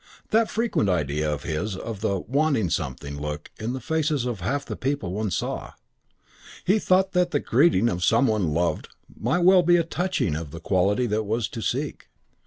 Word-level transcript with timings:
That 0.31 0.49
frequent 0.49 0.89
idea 0.89 1.31
of 1.31 1.43
his 1.43 1.75
of 1.77 2.01
the 2.01 2.21
"wanting 2.21 2.71
something" 2.71 3.21
look 3.21 3.51
in 3.59 3.73
the 3.73 3.79
faces 3.79 4.25
of 4.25 4.39
half 4.39 4.65
the 4.65 4.75
people 4.75 5.13
one 5.13 5.29
saw: 5.29 5.73
he 6.65 6.79
thought 6.79 7.11
that 7.11 7.29
the 7.29 7.39
greeting 7.39 7.87
of 7.87 8.03
some 8.03 8.25
one 8.25 8.51
loved 8.51 8.87
might 9.15 9.43
well 9.45 9.61
be 9.61 9.75
a 9.77 9.83
touching 9.83 10.35
of 10.35 10.49
the 10.49 10.59
quality 10.59 11.05
that 11.05 11.25
was 11.27 11.47
to 11.49 11.61
seek. 11.61 12.09